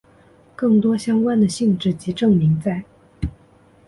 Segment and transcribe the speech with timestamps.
[0.55, 2.83] 更多相关的性质及证明在。